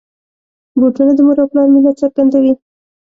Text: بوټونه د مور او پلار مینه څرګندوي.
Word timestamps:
بوټونه 0.79 1.11
د 1.15 1.19
مور 1.25 1.37
او 1.41 1.47
پلار 1.51 1.67
مینه 1.73 1.91
څرګندوي. 1.99 2.53